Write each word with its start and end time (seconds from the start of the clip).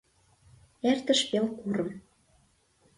Эртыш 0.89 1.19
пел 1.29 1.45
курым... 1.59 1.89